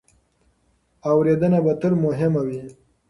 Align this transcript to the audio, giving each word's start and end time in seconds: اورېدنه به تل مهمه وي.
اورېدنه 1.09 1.59
به 1.65 1.73
تل 1.81 1.93
مهمه 2.05 2.41
وي. 2.47 2.59